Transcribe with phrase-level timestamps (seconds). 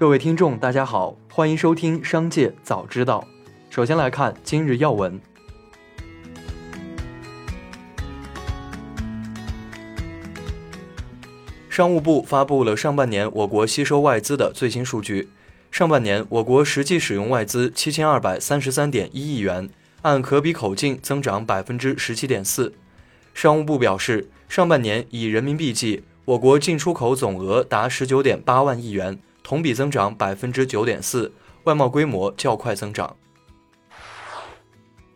[0.00, 3.22] 各位听众，大家好，欢迎收听《商界早知道》。
[3.74, 5.20] 首先来看今日要闻。
[11.68, 15.28] 商务部发布了上半年我国吸收外资的最新数据。
[15.70, 19.68] 上半年，我国实际使用外资七千二百三十三点一亿元，
[20.00, 22.72] 按可比口径增长百分之十七点四。
[23.34, 29.18] 商务部表示，上半年以人民币计，我国进出口总额达十九点八万亿元。
[29.42, 31.32] 同比增长百分之九点四，
[31.64, 33.16] 外贸规模较快增长。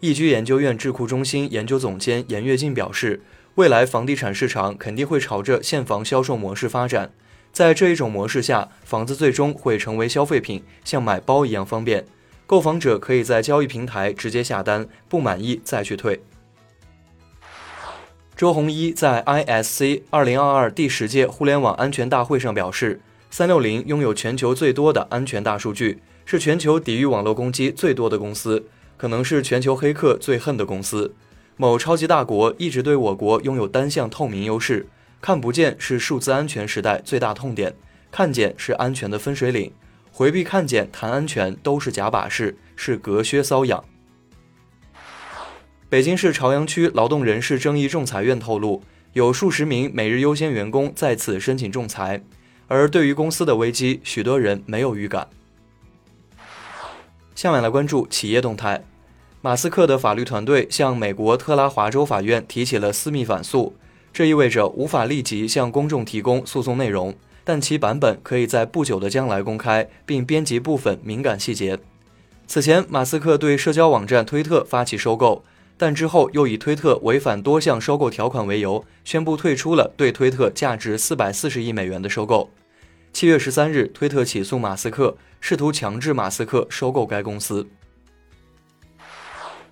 [0.00, 3.22] 易居研究院智库中心研究总监严跃进表示，
[3.54, 7.12] 未来房地产市场肯定会朝着现房销售模式发展。
[7.52, 12.04] 在这一种模式下，房子最终会成为消费品，像买包一样方便，
[12.46, 16.20] 购房者可以在交易平台直接下单，不满意再去退。
[18.36, 23.00] 周鸿祎在 ISC 二零二二第十届互联网安全大会上表示。
[23.36, 31.16] 三六零拥有全球最多的安全大数据，是全球抵御网络攻击最多的公司，可能是全球黑客最恨的公司。
[31.56, 34.86] 某超级大国一直对我国拥有单向透明优势，
[35.20, 37.74] 看不见是数字安全时代最大痛点，
[38.12, 39.72] 看见是安全的分水岭。
[40.12, 43.84] 回避看见谈安全都是假把式，是隔靴搔痒。
[45.88, 52.22] 北京市朝阳区劳动人事争议仲裁院透露，有数十名每日优先员工在此申请仲裁。
[52.66, 55.28] 而对于公司的危机，许多人没有预感。
[57.34, 58.82] 下面来关注企业动态。
[59.42, 63.76] 马斯克的法律团队向美国特拉华州法院提起了私密反诉，
[64.12, 71.78] 这意味着无法立即向公众提供诉讼内容，但其版本可以在不久的将来公开，并编辑部分敏感细节。
[72.46, 75.44] 此前，马斯克对社交网站推特发起收购。
[75.76, 82.50] 但之后又以推特违反多项收购条款为由，宣布退出了对推特价值四百四十亿美元的收购。
[83.12, 87.66] 七月十三日，推特起诉马斯克，试图强制马斯克收购该公司。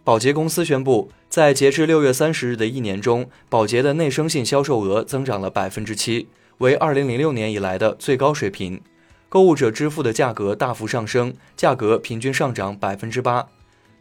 [0.04, 8.80] 宝洁公司宣布，在截至六月三十日的一年中，宝洁的内生性销售额增长了百分之七，为二零零六年以来的最高水平。
[9.28, 13.48] 购物者支付的价格大幅上升，价格平均上涨百分之八。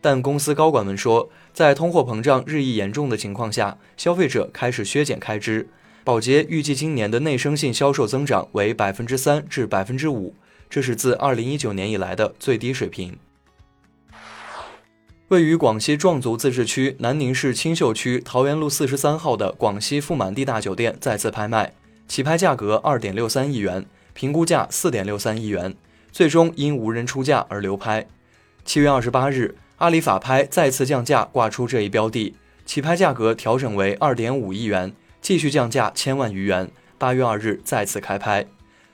[0.01, 5.69] 但公司高管们说，在通货膨胀日益严重的情况下，消费者开始削减开支。
[6.03, 10.34] 宝洁预计今年的内生性销售增长为百分之三至百分之五，
[10.67, 13.17] 这是自二零一九年以来的最低水平。
[15.28, 21.73] 位于广西壮族自治区南宁市青秀区桃园路四十三号的广西富满地大酒店再次拍卖，
[22.07, 23.85] 起拍价格二点六三亿元，
[24.16, 25.75] 评估价四点六三亿元，
[26.12, 28.07] 最终因无人出价而流拍。
[28.66, 29.56] 七月二十八日。
[29.81, 32.36] 阿里法拍再次降价挂出这一标的，
[32.68, 34.94] 起拍价格调整为二点五亿元，
[35.24, 36.69] 继续降价千万余元。
[37.00, 38.46] 八月二日再次开拍，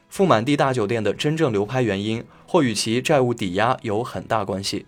[0.08, 4.86] 富满地大酒店的真正流拍原因或与其债务抵押有很大关系。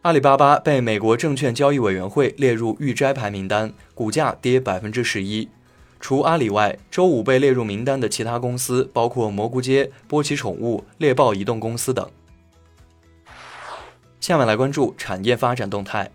[0.00, 5.50] 阿里巴巴被美国证券交易委员会列入预摘牌名单，股价跌百分之十一。
[6.00, 12.10] 除阿里外，周五被列入名单的其他公司包括蘑菇街、波奇宠物、猎豹移动公司等。
[14.20, 16.10] 下面来关注产业发展动态。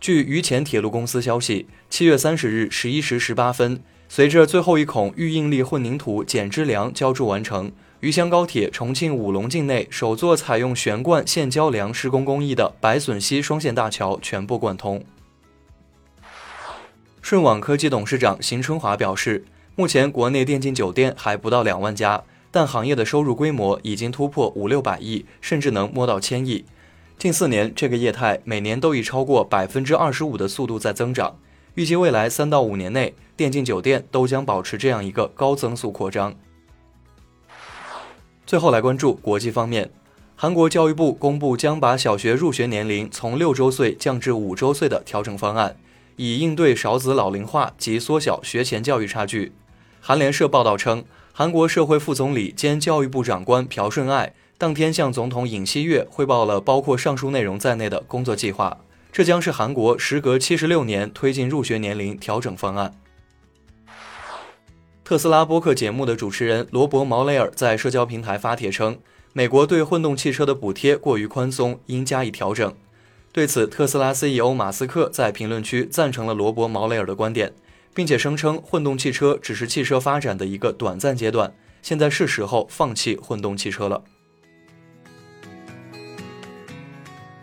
[0.00, 15.04] 据渝黔铁路公司消息，七月三十日十一时十八分，随着最后一孔预应力混凝土减支梁浇筑完成，渝湘高铁重庆武隆境内首座采用悬灌现浇梁施工工艺的白笋溪双线大桥全部贯通。
[17.20, 19.44] 顺网科技董事长邢春华表示，
[19.76, 26.64] 目前国内电竞酒店还不到两万家，但行业的收入规模已经突破五六百亿，甚至能摸到千亿。
[27.20, 31.36] 近四年，这个业态每年都以超过百分之二十五的速度在增长。
[31.74, 36.34] 预计未来三到五年内，电竞酒店都将保持这样一个高增速扩张。
[38.46, 39.90] 最后来关注国际方面，
[40.34, 45.76] 韩国教育部公布将把小学入学年龄从六周岁降至五周岁的调整方案，
[46.16, 49.52] 以应对少子老龄化及缩小学前教育差距。
[50.00, 51.04] 韩联社报道称，
[51.34, 54.32] 韩国社会副总理兼教育部长官朴顺爱。
[54.60, 58.76] 当天向总统尹锡悦汇报了包括上述内容在内的工作计划，
[59.10, 62.94] 这将是韩国时隔七十六年推进入学年龄调整方案。
[65.02, 68.98] 特斯拉播客节目的主持人罗伯·毛雷尔在社交平台发帖称，
[69.32, 72.74] 美国对混动汽车的补贴过于宽松，应加以调整。
[73.32, 77.54] 对此，特斯拉 CEO 马斯克在评论区赞成了罗伯·毛雷尔的观点，
[77.94, 84.04] 并且声称混动汽车只是汽车发展的一个短暂阶段，现在是时候放弃混动汽车了。